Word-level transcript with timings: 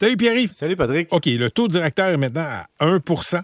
Salut 0.00 0.16
Pierre-Yves. 0.16 0.52
Salut 0.54 0.76
Patrick. 0.76 1.08
OK, 1.12 1.26
le 1.26 1.50
taux 1.50 1.68
directeur 1.68 2.08
est 2.08 2.16
maintenant 2.16 2.46
à 2.80 2.86
1% 2.86 3.42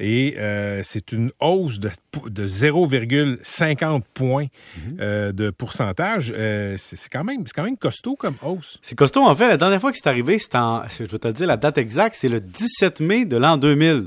et 0.00 0.36
euh, 0.38 0.80
c'est 0.82 1.12
une 1.12 1.30
hausse 1.38 1.78
de, 1.80 1.90
de 2.30 2.48
0,50 2.48 4.00
points 4.14 4.46
Mhm. 4.76 4.96
euh, 5.00 5.32
de 5.32 5.50
pourcentage. 5.50 6.32
Euh, 6.34 6.76
c'est 6.78 6.96
quand, 7.12 7.24
même- 7.24 7.42
c'est 7.46 7.52
quand 7.52 7.62
même 7.64 7.76
costaud 7.76 8.16
comme 8.16 8.36
hausse. 8.42 8.78
C'est 8.80 8.94
costaud, 8.96 9.22
en 9.26 9.34
fait. 9.34 9.48
La 9.48 9.58
dernière 9.58 9.80
fois 9.82 9.90
que 9.92 9.98
c'est 10.00 10.08
arrivé, 10.08 10.38
c'est 10.38 10.54
en, 10.54 10.82
je 10.88 11.04
vais 11.04 11.18
te 11.18 11.28
dire 11.28 11.46
la 11.46 11.58
date 11.58 11.76
exacte, 11.76 12.16
c'est 12.18 12.30
le 12.30 12.40
17 12.40 13.00
mai 13.00 13.26
de 13.26 13.36
l'an 13.36 13.58
2000. 13.58 14.06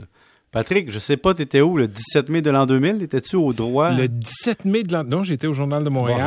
Patrick, 0.52 0.92
je 0.92 1.00
sais 1.00 1.16
pas, 1.18 1.34
t'étais 1.34 1.62
où 1.62 1.78
le 1.78 1.88
17 1.88 2.28
mai 2.30 2.42
de 2.42 2.50
l'an 2.50 2.66
2000? 2.66 3.02
Étais-tu 3.04 3.36
au 3.38 3.54
droit? 3.54 3.92
Le 3.92 4.08
17 4.10 4.66
mai 4.66 4.84
de 4.84 4.92
l'an... 4.92 5.04
Non, 5.06 5.24
j'étais 5.24 5.48
au 5.48 5.54
Journal 5.54 5.82
de 5.84 5.90
Montréal. 5.90 6.20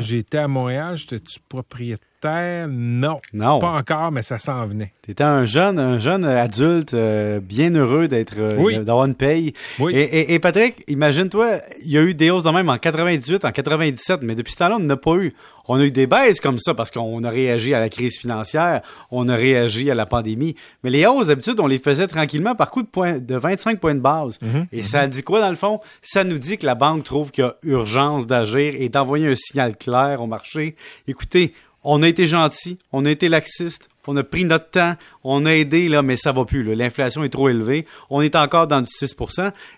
J'étais 0.00 0.38
à 0.38 0.48
Montréal. 0.48 0.96
J'étais-tu 0.96 1.40
propriétaire? 1.48 2.06
Non. 2.24 3.20
Non. 3.32 3.58
Pas 3.60 3.70
encore, 3.72 4.10
mais 4.12 4.22
ça 4.22 4.38
s'en 4.38 4.66
venait. 4.66 4.92
T'étais 5.02 5.22
un 5.24 5.44
jeune, 5.44 5.78
un 5.78 5.98
jeune 5.98 6.24
adulte 6.24 6.94
euh, 6.94 7.38
bien 7.40 7.72
heureux 7.74 8.08
d'être, 8.08 8.34
euh, 8.38 8.56
Oui. 8.58 8.76
d'avoir 8.78 9.04
une 9.06 9.14
paye. 9.14 9.52
Oui. 9.78 9.92
Et, 9.94 10.02
et- 10.02 10.34
et 10.34 10.38
Patrick, 10.40 10.82
imagine-toi, 10.88 11.58
il 11.84 11.90
y 11.92 11.98
a 11.98 12.02
eu 12.02 12.14
des 12.14 12.30
hausses 12.30 12.42
de 12.42 12.50
même 12.50 12.68
en 12.68 12.78
98, 12.78 13.44
en 13.44 13.52
97, 13.52 14.20
mais 14.22 14.34
depuis 14.34 14.52
ce 14.52 14.58
temps-là, 14.58 14.76
on 14.76 14.80
n'en 14.80 14.90
a 14.90 14.96
pas 14.96 15.14
eu. 15.16 15.34
On 15.68 15.80
a 15.80 15.84
eu 15.84 15.90
des 15.90 16.06
baisses 16.06 16.40
comme 16.40 16.58
ça 16.58 16.74
parce 16.74 16.90
qu'on 16.92 17.22
a 17.24 17.30
réagi 17.30 17.74
à 17.74 17.80
la 17.80 17.88
crise 17.88 18.18
financière, 18.18 18.82
on 19.10 19.26
a 19.28 19.34
réagi 19.34 19.90
à 19.90 19.94
la 19.94 20.06
pandémie. 20.06 20.54
Mais 20.84 20.90
les 20.90 21.06
hausses, 21.06 21.26
d'habitude, 21.26 21.58
on 21.60 21.66
les 21.66 21.78
faisait 21.80 22.06
tranquillement 22.06 22.54
par 22.54 22.70
coup 22.70 22.82
de, 22.82 22.88
points, 22.88 23.18
de 23.18 23.36
25 23.36 23.80
points 23.80 23.94
de 23.94 24.00
base. 24.00 24.38
Et 24.72 24.82
ça 24.82 25.06
dit 25.08 25.22
quoi, 25.22 25.40
dans 25.40 25.50
le 25.50 25.56
fond? 25.56 25.80
Ça 26.02 26.22
nous 26.24 26.38
dit 26.38 26.56
que 26.58 26.66
la 26.66 26.74
banque 26.76 27.02
trouve 27.04 27.30
qu'il 27.32 27.44
y 27.44 27.46
a 27.46 27.56
urgence 27.64 28.26
d'agir 28.28 28.74
et 28.78 28.88
d'envoyer 28.88 29.28
un 29.28 29.34
signal 29.34 29.76
clair 29.76 30.22
au 30.22 30.26
marché. 30.28 30.76
Écoutez, 31.08 31.52
on 31.88 32.02
a 32.02 32.08
été 32.08 32.26
gentil, 32.26 32.78
on 32.92 33.04
a 33.04 33.10
été 33.10 33.28
laxiste, 33.28 33.88
on 34.08 34.16
a 34.16 34.24
pris 34.24 34.44
notre 34.44 34.70
temps, 34.70 34.94
on 35.22 35.46
a 35.46 35.52
aidé, 35.52 35.88
là, 35.88 36.02
mais 36.02 36.16
ça 36.16 36.32
va 36.32 36.44
plus. 36.44 36.74
L'inflation 36.74 37.22
est 37.22 37.28
trop 37.28 37.48
élevée. 37.48 37.86
On 38.10 38.20
est 38.20 38.34
encore 38.34 38.66
dans 38.66 38.80
du 38.80 38.90
6 38.90 39.14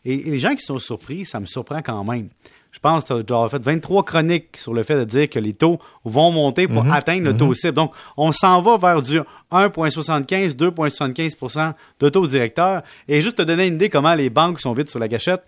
et, 0.05 0.15
et 0.15 0.31
les 0.31 0.39
gens 0.39 0.55
qui 0.55 0.63
sont 0.63 0.79
surpris, 0.79 1.27
ça 1.27 1.39
me 1.39 1.47
surprend 1.47 1.83
quand 1.83 2.05
même. 2.05 2.29
Je 2.71 2.81
pense 2.81 3.05
que 3.05 3.23
tu 3.23 3.33
as 3.33 3.49
fait 3.49 3.63
23 3.63 4.05
chroniques 4.05 4.57
sur 4.57 4.73
le 4.73 4.83
fait 4.83 4.97
de 4.97 5.05
dire 5.05 5.29
que 5.29 5.39
les 5.39 5.53
taux 5.53 5.79
vont 6.05 6.31
monter 6.31 6.67
pour 6.69 6.91
atteindre 6.91 7.25
le 7.25 7.37
taux 7.37 7.53
cible. 7.55 7.75
Donc, 7.75 7.93
on 8.17 8.31
s'en 8.33 8.61
va 8.63 8.77
vers 8.77 9.03
du 9.03 9.21
1,75%, 9.51 10.55
2,75% 10.55 11.75
de 12.01 12.09
taux 12.09 12.27
directeur. 12.27 12.83
Et 13.07 13.21
juste 13.21 13.39
te 13.39 13.43
donner 13.43 13.67
une 13.67 13.75
idée 13.75 13.89
comment 13.89 14.15
les 14.15 14.31
banques 14.31 14.61
sont 14.61 14.73
vite 14.75 14.91
sur 14.91 14.99
la 14.99 15.09
gâchette. 15.09 15.43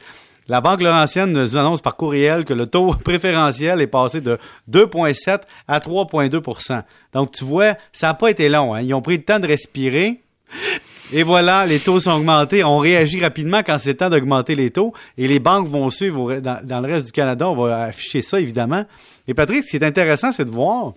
La 0.48 0.60
Banque 0.60 0.80
Laurentienne 0.80 1.32
nous 1.32 1.56
annonce 1.56 1.80
par 1.80 1.96
courriel 1.96 2.44
que 2.44 2.54
le 2.54 2.66
taux 2.66 2.94
préférentiel 3.04 3.80
est 3.80 3.86
passé 3.86 4.20
de 4.20 4.38
2,7 4.70 5.42
à 5.68 5.78
3,2% 5.78 6.82
Donc, 7.12 7.32
tu 7.32 7.44
vois, 7.44 7.74
ça 7.92 8.08
n'a 8.08 8.14
pas 8.14 8.30
été 8.30 8.48
long. 8.48 8.74
hein. 8.74 8.80
Ils 8.80 8.94
ont 8.94 9.02
pris 9.02 9.18
le 9.18 9.22
temps 9.22 9.38
de 9.38 9.46
respirer. 9.46 10.20
Et 11.12 11.22
voilà, 11.24 11.66
les 11.66 11.80
taux 11.80 11.98
sont 11.98 12.12
augmentés. 12.12 12.62
On 12.62 12.78
réagit 12.78 13.20
rapidement 13.20 13.62
quand 13.64 13.78
c'est 13.78 13.94
temps 13.94 14.10
d'augmenter 14.10 14.54
les 14.54 14.70
taux. 14.70 14.92
Et 15.18 15.26
les 15.26 15.40
banques 15.40 15.68
vont 15.68 15.90
suivre 15.90 16.36
dans, 16.36 16.80
le 16.80 16.86
reste 16.86 17.06
du 17.06 17.12
Canada. 17.12 17.48
On 17.48 17.54
va 17.54 17.84
afficher 17.84 18.22
ça, 18.22 18.40
évidemment. 18.40 18.84
Et 19.26 19.34
Patrick, 19.34 19.64
ce 19.64 19.70
qui 19.70 19.76
est 19.76 19.84
intéressant, 19.84 20.30
c'est 20.32 20.44
de 20.44 20.50
voir 20.50 20.94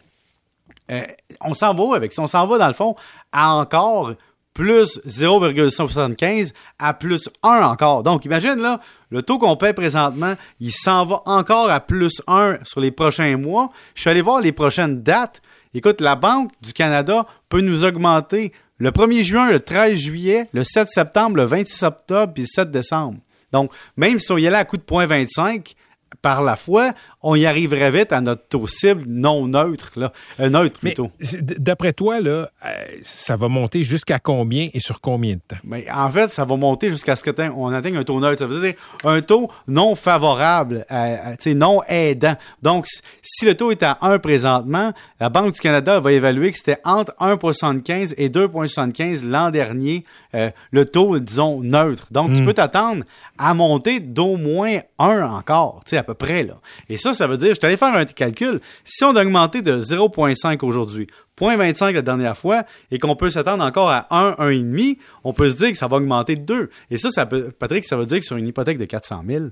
euh, 0.92 1.02
on 1.42 1.54
s'en 1.54 1.74
va 1.74 1.96
avec 1.96 2.14
ça. 2.14 2.22
On 2.22 2.28
s'en 2.28 2.46
va, 2.46 2.58
dans 2.58 2.68
le 2.68 2.74
fond, 2.74 2.96
à 3.32 3.56
encore 3.56 4.14
plus 4.54 5.00
0,75 5.08 6.52
à 6.80 6.94
plus 6.94 7.30
1 7.42 7.62
encore. 7.62 8.04
Donc, 8.04 8.26
imagine, 8.26 8.56
là, 8.56 8.80
le 9.10 9.22
taux 9.22 9.38
qu'on 9.38 9.58
paie 9.58 9.74
présentement, 9.74 10.36
il 10.60 10.72
s'en 10.72 11.06
va 11.06 11.22
encore 11.26 11.70
à 11.70 11.80
plus 11.80 12.22
1 12.28 12.60
sur 12.64 12.80
les 12.80 12.92
prochains 12.92 13.38
mois. 13.38 13.72
Je 13.96 14.02
suis 14.02 14.10
allé 14.10 14.22
voir 14.22 14.42
les 14.42 14.52
prochaines 14.52 15.02
dates. 15.02 15.42
Écoute, 15.74 16.02
la 16.02 16.16
Banque 16.16 16.52
du 16.62 16.74
Canada 16.74 17.26
peut 17.50 17.62
nous 17.62 17.84
augmenter 17.84 18.54
le 18.78 18.92
1er 18.92 19.24
juin, 19.24 19.50
le 19.50 19.60
13 19.60 19.96
juillet, 19.98 20.50
le 20.52 20.64
7 20.64 20.88
septembre, 20.90 21.38
le 21.38 21.46
26 21.46 21.84
octobre, 21.84 22.34
puis 22.34 22.44
le 22.44 22.48
7 22.48 22.72
décembre. 22.72 23.20
Donc, 23.52 23.72
même 23.98 24.20
si 24.20 24.32
on 24.32 24.38
y 24.38 24.48
allait 24.48 24.58
à 24.58 24.66
coup 24.66 24.78
de 24.78 24.84
0,25 24.84 25.74
par 26.22 26.42
la 26.42 26.56
fois, 26.56 26.94
on 27.24 27.36
y 27.36 27.46
arriverait 27.46 27.90
vite 27.92 28.12
à 28.12 28.22
notre 28.22 28.48
taux 28.48 28.68
cible 28.68 29.04
non 29.08 29.48
neutre, 29.48 29.92
là. 29.96 30.12
Euh, 30.40 30.50
neutre 30.50 30.80
plutôt. 30.80 31.10
d'après 31.58 31.94
toi, 31.94 32.20
là, 32.22 32.50
euh, 32.66 32.70
ça 33.02 33.36
va 33.38 33.48
monter 33.48 33.84
jusqu'à 33.84 34.20
combien 34.20 34.68
et 34.74 34.80
sur 34.80 35.02
combien 35.02 35.36
de 35.36 35.42
temps? 35.48 35.56
Mais 35.64 35.86
en 35.90 36.10
fait, 36.12 36.30
ça 36.30 36.46
va 36.46 36.56
monter 36.58 36.90
jusqu'à 36.92 37.16
ce 37.16 37.24
qu'on 37.24 37.70
atteigne 37.74 37.98
un 37.98 38.04
taux 38.04 38.20
neutre. 38.20 38.40
Ça 38.40 38.46
veut 38.46 38.60
dire 38.62 38.74
un 39.06 39.22
taux 39.22 39.50
non 39.68 39.96
favorable, 39.96 40.86
à- 40.90 41.30
à- 41.30 41.38
tu 41.38 41.50
sais, 41.52 41.56
non 41.56 41.82
aidant. 41.88 42.36
Donc, 42.62 42.86
si 43.22 43.46
le 43.46 43.56
taux 43.56 43.72
est 43.72 43.84
à 43.84 43.98
1 44.02 44.20
présentement, 44.20 44.92
la 45.20 45.30
Banque 45.30 45.54
du 45.54 45.60
Canada 45.60 46.00
va 46.00 46.12
évaluer 46.12 46.52
que 46.52 46.58
c'était 46.58 46.80
entre 46.84 47.14
1,75 47.20 48.14
et 48.18 48.30
2,75 48.30 49.24
l'an 49.26 49.50
dernier, 49.50 50.04
euh, 50.36 50.50
le 50.72 50.86
taux, 50.86 51.20
disons, 51.20 51.62
neutre. 51.62 52.08
Donc, 52.12 52.34
tu 52.34 52.44
peux 52.44 52.54
t'attendre 52.54 53.04
à 53.38 53.54
monter 53.54 54.00
d'au 54.00 54.36
moins 54.38 54.80
1 55.00 55.22
encore, 55.24 55.82
à 55.92 56.04
peu 56.04 56.14
près. 56.14 56.44
Là. 56.44 56.56
Et 56.90 56.98
ça, 56.98 57.13
ça 57.14 57.28
veut 57.28 57.38
dire, 57.38 57.50
je 57.50 57.56
suis 57.56 57.66
allé 57.66 57.78
faire 57.78 57.94
un 57.94 58.06
calcul, 58.06 58.60
si 58.84 59.04
on 59.04 59.16
a 59.16 59.22
augmenté 59.22 59.62
de 59.62 59.80
0,5 59.80 60.66
aujourd'hui, 60.66 61.08
0,25 61.40 61.94
la 61.94 62.02
dernière 62.02 62.38
fois, 62.38 62.64
et 62.92 63.00
qu'on 63.00 63.16
peut 63.16 63.30
s'attendre 63.30 63.64
encore 63.64 63.90
à 63.90 64.08
1, 64.12 64.32
1,5, 64.52 64.98
on 65.24 65.34
peut 65.34 65.50
se 65.50 65.58
dire 65.58 65.72
que 65.72 65.78
ça 65.78 65.88
va 65.88 65.98
augmenter 65.98 66.36
de 66.36 66.44
2. 66.44 66.70
Et 66.92 66.98
ça, 66.98 67.10
ça 67.10 67.26
peut, 67.26 67.52
Patrick, 67.58 67.86
ça 67.86 67.98
veut 67.98 68.06
dire 68.06 68.20
que 68.20 68.26
sur 68.26 68.38
une 68.38 68.48
hypothèque 68.48 68.78
de 68.78 68.86
400 68.86 69.24
000, 69.28 69.46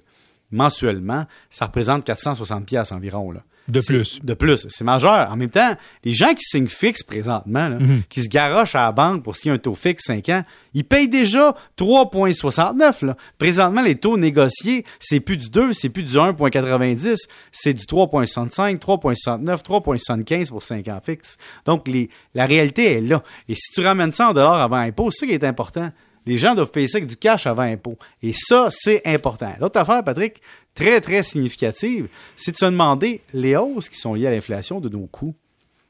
mensuellement, 0.52 1.26
ça 1.50 1.66
représente 1.66 2.04
460 2.06 2.66
pièces 2.66 2.92
environ. 2.92 3.32
Là. 3.32 3.42
De 3.68 3.80
plus. 3.80 4.20
De 4.24 4.34
plus. 4.34 4.66
C'est 4.70 4.84
majeur. 4.84 5.30
En 5.32 5.36
même 5.38 5.50
temps, 5.50 5.76
les 6.04 6.14
gens 6.14 6.34
qui 6.34 6.42
signent 6.44 6.68
fixe 6.68 7.04
présentement, 7.04 7.70
là, 7.70 7.78
Mhm. 7.80 8.02
qui 8.10 8.22
se 8.24 8.28
garochent 8.28 8.76
à 8.76 8.86
la 8.86 8.92
banque 8.92 9.24
pour 9.24 9.36
signer 9.36 9.54
un 9.56 9.58
taux 9.60 9.76
fixe 9.76 10.04
5 10.06 10.28
ans, 10.30 10.44
ils 10.74 10.84
payent 10.84 11.08
déjà 11.08 11.56
3,69. 11.78 13.04
là. 13.04 13.16
Présentement, 13.38 13.82
les 13.82 13.96
taux 13.96 14.18
négociés, 14.18 14.84
c'est 15.00 15.20
plus 15.20 15.38
du 15.38 15.50
2, 15.50 15.74
c'est 15.74 15.90
plus 15.90 16.04
du 16.04 16.18
1,90, 16.18 17.28
c'est 17.52 17.74
du 17.74 17.86
3,65, 17.86 18.80
3,69, 18.80 19.62
3,75 19.64 20.50
pour 20.50 20.64
5 20.64 20.88
ans 20.88 21.00
fixe. 21.04 21.38
Donc, 21.66 21.88
les, 21.88 22.10
la 22.34 22.46
réalité 22.46 22.98
est 22.98 23.02
là. 23.02 23.24
Et 23.48 23.56
si 23.56 23.72
tu 23.74 23.82
ramènes 23.82 24.12
ça 24.12 24.30
en 24.30 24.34
dollars 24.34 24.56
avant 24.60 24.78
impôt, 24.78 25.12
c'est 25.12 25.20
ça 25.20 25.26
qui 25.28 25.34
est 25.34 25.44
important. 25.44 25.92
Les 26.26 26.38
gens 26.38 26.54
doivent 26.54 26.72
payer 26.72 26.88
ça 26.88 26.98
avec 26.98 27.10
du 27.10 27.18
cash 27.18 27.48
avant 27.48 27.64
impôt. 27.64 27.98
Et 28.22 28.34
ça, 28.34 28.68
c'est 28.70 29.02
important. 29.06 29.54
L'autre 29.60 29.80
affaire, 29.80 30.04
Patrick, 30.04 30.42
très, 30.76 31.02
très 31.02 31.24
significative, 31.24 32.08
c'est 32.36 32.52
de 32.52 32.58
se 32.58 32.66
demander 32.66 33.22
les 33.34 33.56
hausses 33.56 33.90
qui 33.90 33.98
sont 33.98 34.14
liées 34.14 34.28
à 34.28 34.32
l'inflation 34.32 34.80
de 34.80 34.90
nos 34.90 35.08
coûts. 35.08 35.36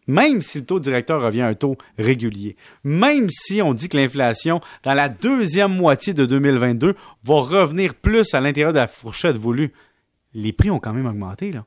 Même 0.08 0.42
si 0.42 0.60
le 0.60 0.66
taux 0.66 0.80
directeur 0.80 1.22
revient 1.22 1.42
à 1.42 1.48
un 1.48 1.54
taux 1.54 1.78
régulier, 1.98 2.56
même 2.84 3.30
si 3.30 3.62
on 3.62 3.74
dit 3.74 3.88
que 3.88 3.98
l'inflation, 3.98 4.60
dans 4.84 4.94
la 4.94 5.10
deuxième 5.10 5.76
moitié 5.76 6.14
de 6.14 6.26
2022, 6.26 6.96
va 7.24 7.36
revenir 7.36 7.94
plus 7.94 8.34
à 8.34 8.40
l'intérieur 8.40 8.74
de 8.74 8.80
la 8.80 8.88
fourchette 8.88 9.38
voulue, 9.38 9.72
les 10.34 10.54
prix 10.54 10.72
ont 10.72 10.80
quand 10.80 10.94
même 10.94 11.06
augmenté, 11.06 11.52
là. 11.52 11.66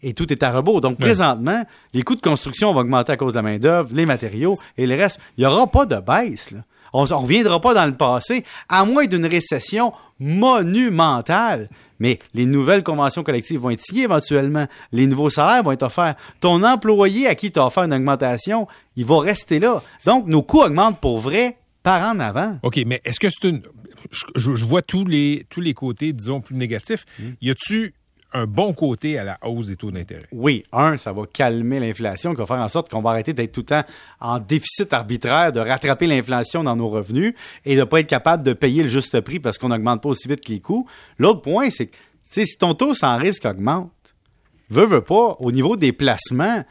Et 0.00 0.14
tout 0.14 0.32
est 0.32 0.44
à 0.44 0.52
rebours. 0.52 0.80
Donc, 0.80 0.96
présentement, 0.98 1.64
les 1.92 2.02
coûts 2.02 2.14
de 2.14 2.20
construction 2.20 2.72
vont 2.72 2.80
augmenter 2.80 3.12
à 3.12 3.16
cause 3.16 3.32
de 3.32 3.38
la 3.38 3.42
main-d'œuvre, 3.42 3.90
les 3.92 4.06
matériaux 4.06 4.56
et 4.76 4.86
le 4.86 4.94
reste. 4.94 5.20
Il 5.36 5.40
n'y 5.40 5.46
aura 5.46 5.66
pas 5.66 5.86
de 5.86 5.96
baisse, 5.96 6.52
là. 6.52 6.60
On 6.92 7.04
ne 7.04 7.12
reviendra 7.12 7.60
pas 7.60 7.74
dans 7.74 7.86
le 7.86 7.96
passé, 7.96 8.44
à 8.68 8.84
moins 8.84 9.06
d'une 9.06 9.26
récession 9.26 9.92
monumentale. 10.20 11.68
Mais 12.00 12.18
les 12.34 12.46
nouvelles 12.46 12.82
conventions 12.82 13.24
collectives 13.24 13.60
vont 13.60 13.70
être 13.70 13.80
signées 13.80 14.04
éventuellement. 14.04 14.66
Les 14.92 15.06
nouveaux 15.06 15.30
salaires 15.30 15.62
vont 15.62 15.72
être 15.72 15.82
offerts. 15.82 16.14
Ton 16.40 16.62
employé 16.62 17.26
à 17.26 17.34
qui 17.34 17.50
tu 17.50 17.58
as 17.58 17.66
offert 17.66 17.84
une 17.84 17.92
augmentation, 17.92 18.68
il 18.96 19.04
va 19.04 19.20
rester 19.20 19.58
là. 19.58 19.82
Donc, 20.06 20.26
nos 20.26 20.42
coûts 20.42 20.62
augmentent 20.62 21.00
pour 21.00 21.18
vrai 21.18 21.56
par 21.82 22.08
en 22.08 22.20
avant. 22.20 22.58
OK, 22.62 22.78
mais 22.86 23.00
est-ce 23.04 23.18
que 23.20 23.28
c'est 23.30 23.48
une. 23.48 23.62
Je, 24.36 24.50
vois 24.64 24.82
tous 24.82 25.04
les, 25.04 25.44
tous 25.50 25.60
les 25.60 25.74
côtés, 25.74 26.12
disons, 26.12 26.40
plus 26.40 26.54
négatifs. 26.54 27.04
Hmm. 27.18 27.32
Y 27.40 27.50
a-tu 27.50 27.94
un 28.32 28.46
bon 28.46 28.72
côté 28.72 29.18
à 29.18 29.24
la 29.24 29.38
hausse 29.42 29.66
des 29.66 29.76
taux 29.76 29.90
d'intérêt? 29.90 30.26
Oui, 30.32 30.62
un, 30.72 30.96
ça 30.96 31.12
va 31.12 31.22
calmer 31.32 31.80
l'inflation, 31.80 32.32
qui 32.32 32.38
va 32.38 32.46
faire 32.46 32.58
en 32.58 32.68
sorte 32.68 32.90
qu'on 32.90 33.00
va 33.00 33.10
arrêter 33.10 33.32
d'être 33.32 33.52
tout 33.52 33.60
le 33.60 33.66
temps 33.66 33.84
en 34.20 34.38
déficit 34.38 34.92
arbitraire, 34.92 35.52
de 35.52 35.60
rattraper 35.60 36.06
l'inflation 36.06 36.62
dans 36.62 36.76
nos 36.76 36.88
revenus 36.88 37.34
et 37.64 37.74
de 37.74 37.80
ne 37.80 37.84
pas 37.84 38.00
être 38.00 38.06
capable 38.06 38.44
de 38.44 38.52
payer 38.52 38.82
le 38.82 38.88
juste 38.88 39.20
prix 39.20 39.40
parce 39.40 39.58
qu'on 39.58 39.68
n'augmente 39.68 40.02
pas 40.02 40.08
aussi 40.08 40.28
vite 40.28 40.44
que 40.44 40.52
les 40.52 40.60
coûts. 40.60 40.86
L'autre 41.18 41.40
point, 41.40 41.70
c'est 41.70 41.86
que 41.86 41.96
si 42.24 42.44
ton 42.58 42.74
taux 42.74 42.94
sans 42.94 43.16
risque 43.16 43.44
augmente, 43.46 43.90
veut, 44.70 44.86
veut 44.86 45.02
pas, 45.02 45.36
au 45.38 45.50
niveau 45.50 45.76
des 45.76 45.92
placements, 45.92 46.64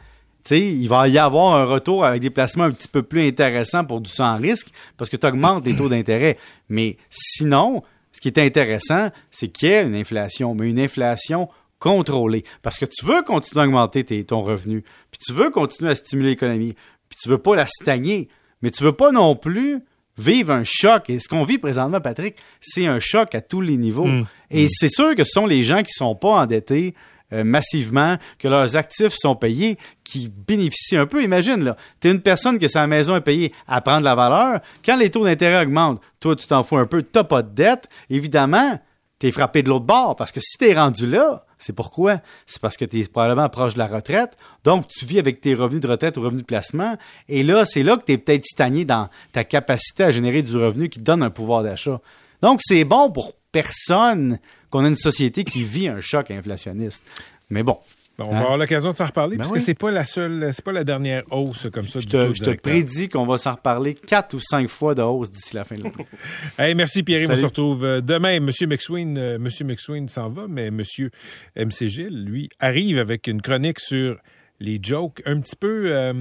il 0.50 0.88
va 0.88 1.08
y 1.08 1.18
avoir 1.18 1.56
un 1.56 1.64
retour 1.64 2.04
avec 2.04 2.22
des 2.22 2.30
placements 2.30 2.64
un 2.64 2.70
petit 2.70 2.88
peu 2.88 3.02
plus 3.02 3.26
intéressants 3.26 3.84
pour 3.84 4.00
du 4.00 4.08
sans 4.08 4.36
risque 4.36 4.68
parce 4.96 5.10
que 5.10 5.16
tu 5.16 5.26
augmentes 5.26 5.66
les 5.66 5.76
taux 5.76 5.88
d'intérêt. 5.88 6.38
Mais 6.68 6.96
sinon, 7.10 7.82
ce 8.18 8.20
qui 8.20 8.28
est 8.28 8.38
intéressant, 8.38 9.10
c'est 9.30 9.46
qu'il 9.46 9.68
y 9.68 9.72
ait 9.72 9.84
une 9.84 9.94
inflation, 9.94 10.52
mais 10.54 10.68
une 10.68 10.80
inflation 10.80 11.48
contrôlée. 11.78 12.42
Parce 12.62 12.76
que 12.76 12.84
tu 12.84 13.06
veux 13.06 13.22
continuer 13.22 13.62
à 13.62 13.64
augmenter 13.66 14.02
tes- 14.02 14.24
ton 14.24 14.42
revenu, 14.42 14.82
puis 15.12 15.20
tu 15.24 15.32
veux 15.32 15.50
continuer 15.50 15.92
à 15.92 15.94
stimuler 15.94 16.30
l'économie, 16.30 16.74
puis 17.08 17.18
tu 17.22 17.28
veux 17.28 17.38
pas 17.38 17.54
la 17.54 17.66
stagner, 17.66 18.26
mais 18.60 18.72
tu 18.72 18.82
veux 18.82 18.92
pas 18.92 19.12
non 19.12 19.36
plus 19.36 19.78
vivre 20.18 20.52
un 20.52 20.64
choc. 20.64 21.08
Et 21.10 21.20
ce 21.20 21.28
qu'on 21.28 21.44
vit 21.44 21.58
présentement, 21.58 22.00
Patrick, 22.00 22.34
c'est 22.60 22.86
un 22.86 22.98
choc 22.98 23.36
à 23.36 23.40
tous 23.40 23.60
les 23.60 23.76
niveaux. 23.76 24.06
Mm. 24.06 24.26
Et 24.50 24.66
c'est 24.68 24.88
sûr 24.88 25.14
que 25.14 25.22
ce 25.22 25.30
sont 25.30 25.46
les 25.46 25.62
gens 25.62 25.84
qui 25.84 25.92
sont 25.92 26.16
pas 26.16 26.30
endettés 26.30 26.94
euh, 27.32 27.44
massivement, 27.44 28.16
que 28.38 28.48
leurs 28.48 28.76
actifs 28.76 29.14
sont 29.14 29.36
payés, 29.36 29.78
qui 30.04 30.28
bénéficient 30.28 30.96
un 30.96 31.06
peu. 31.06 31.22
Imagine, 31.22 31.64
là, 31.64 31.76
tu 32.00 32.08
es 32.08 32.10
une 32.10 32.22
personne 32.22 32.58
que 32.58 32.68
sa 32.68 32.86
maison 32.86 33.16
est 33.16 33.22
payée 33.22 33.52
à 33.66 33.80
prendre 33.80 34.04
la 34.04 34.14
valeur. 34.14 34.60
Quand 34.84 34.96
les 34.96 35.10
taux 35.10 35.24
d'intérêt 35.24 35.62
augmentent, 35.62 36.00
toi, 36.20 36.34
tu 36.36 36.46
t'en 36.46 36.62
fous 36.62 36.78
un 36.78 36.86
peu, 36.86 37.02
tu 37.02 37.24
pas 37.24 37.42
de 37.42 37.54
dette. 37.54 37.88
Évidemment, 38.08 38.80
tu 39.18 39.26
es 39.26 39.30
frappé 39.30 39.62
de 39.62 39.68
l'autre 39.68 39.84
bord 39.84 40.16
parce 40.16 40.32
que 40.32 40.40
si 40.40 40.56
tu 40.58 40.66
es 40.66 40.74
rendu 40.74 41.06
là, 41.06 41.44
c'est 41.58 41.72
pourquoi? 41.72 42.20
C'est 42.46 42.62
parce 42.62 42.76
que 42.76 42.84
tu 42.84 43.00
es 43.00 43.04
probablement 43.04 43.48
proche 43.48 43.74
de 43.74 43.78
la 43.78 43.88
retraite. 43.88 44.36
Donc, 44.64 44.86
tu 44.86 45.04
vis 45.04 45.18
avec 45.18 45.40
tes 45.40 45.54
revenus 45.54 45.80
de 45.80 45.88
retraite 45.88 46.16
ou 46.16 46.20
revenus 46.20 46.42
de 46.42 46.46
placement. 46.46 46.96
Et 47.28 47.42
là, 47.42 47.64
c'est 47.64 47.82
là 47.82 47.96
que 47.96 48.04
tu 48.04 48.12
es 48.12 48.18
peut-être 48.18 48.44
titanier 48.44 48.84
dans 48.84 49.08
ta 49.32 49.42
capacité 49.42 50.04
à 50.04 50.10
générer 50.12 50.42
du 50.42 50.56
revenu 50.56 50.88
qui 50.88 51.00
te 51.00 51.04
donne 51.04 51.22
un 51.22 51.30
pouvoir 51.30 51.64
d'achat. 51.64 52.00
Donc, 52.42 52.60
c'est 52.62 52.84
bon 52.84 53.10
pour 53.10 53.34
personne 53.50 54.38
qu'on 54.70 54.84
a 54.84 54.88
une 54.88 54.96
société 54.96 55.44
qui 55.44 55.62
vit 55.62 55.88
un 55.88 56.00
choc 56.00 56.30
inflationniste. 56.30 57.04
Mais 57.50 57.62
bon. 57.62 57.78
on 58.18 58.24
va 58.24 58.36
hein? 58.36 58.40
avoir 58.40 58.58
l'occasion 58.58 58.90
de 58.90 58.96
s'en 58.96 59.06
reparler 59.06 59.36
ben 59.36 59.42
parce 59.42 59.52
que 59.52 59.60
c'est 59.60 59.74
pas 59.74 59.90
la 59.90 60.04
seule, 60.04 60.50
c'est 60.52 60.64
pas 60.64 60.72
la 60.72 60.84
dernière 60.84 61.22
hausse 61.30 61.68
comme 61.72 61.86
ça. 61.86 62.00
Je 62.00 62.06
te, 62.06 62.34
je 62.34 62.42
te 62.42 62.50
prédis 62.50 63.08
qu'on 63.08 63.26
va 63.26 63.38
s'en 63.38 63.52
reparler 63.52 63.94
quatre 63.94 64.34
ou 64.34 64.40
cinq 64.40 64.68
fois 64.68 64.94
de 64.94 65.02
hausse 65.02 65.30
d'ici 65.30 65.54
la 65.54 65.64
fin 65.64 65.76
de 65.76 65.84
l'année. 65.84 66.06
hey, 66.58 66.74
merci 66.74 67.02
Pierre. 67.02 67.28
On 67.30 67.36
se 67.36 67.46
retrouve 67.46 67.84
euh, 67.84 68.00
demain. 68.00 68.40
Monsieur 68.40 68.66
McSween, 68.66 69.16
euh, 69.16 69.38
Monsieur 69.38 69.64
McSween 69.64 70.08
s'en 70.08 70.28
va, 70.28 70.46
mais 70.48 70.70
Monsieur 70.70 71.10
MC 71.56 71.88
lui, 72.10 72.50
arrive 72.60 72.98
avec 72.98 73.26
une 73.26 73.40
chronique 73.40 73.80
sur 73.80 74.18
les 74.60 74.78
jokes 74.82 75.22
un 75.24 75.40
petit 75.40 75.56
peu, 75.56 75.84
euh, 75.86 76.12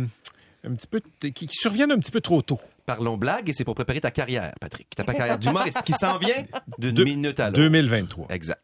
un 0.64 0.76
petit 0.76 0.88
peu, 0.88 1.02
qui 1.32 1.48
surviennent 1.52 1.92
un 1.92 2.00
petit 2.00 2.12
peu 2.12 2.22
trop 2.22 2.42
tôt. 2.42 2.60
Parlons 2.88 3.18
blague 3.18 3.50
et 3.50 3.54
c'est 3.54 3.66
pour 3.66 3.76
préparer 3.76 4.00
ta 4.00 4.12
carrière, 4.12 4.54
Patrick. 4.62 4.88
Ta 4.96 5.04
carrière 5.14 5.38
d'humoriste 5.38 5.82
qui 5.84 5.92
s'en 5.92 6.18
vient 6.18 6.46
d'une 6.78 7.04
minute 7.04 7.38
à 7.42 7.48
l'autre. 7.48 7.60
2023. 7.60 8.28
Exact. 8.30 8.56